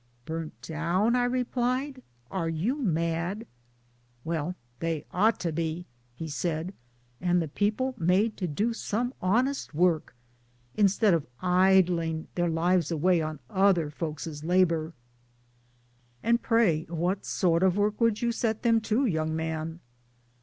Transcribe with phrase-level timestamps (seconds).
[0.21, 2.01] "* Burnt down/ I replied;'
[2.41, 3.45] are you mad?
[4.03, 5.85] '"* Well, they ought to be/
[6.15, 10.15] he said, * and the people made to do some honest work
[10.73, 14.93] instead of idling their lives away on other folk's labour.''
[16.23, 19.81] And pray what sort of work would you set them to, young man?